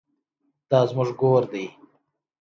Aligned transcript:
دا 0.69 0.79
زموږ 0.89 1.09
ګور 1.19 1.43
دی 1.51 1.65